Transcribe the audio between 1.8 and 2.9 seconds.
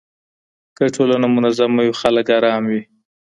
وي خلګ آرام وي.